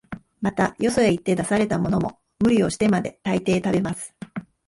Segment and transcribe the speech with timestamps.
[0.41, 4.15] また、よそへ行って出されたものも、無理をしてまで、大抵食べます